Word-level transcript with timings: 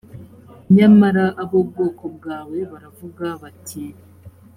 nyamara 0.75 1.25
ab’ubwoko 1.43 2.03
bwawe 2.15 2.57
baravuga 2.71 3.25
bati 3.41 3.83